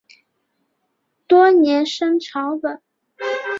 [1.27, 2.81] 多年生草本。